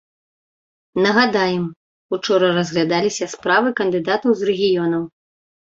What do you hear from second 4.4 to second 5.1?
з рэгіёнаў.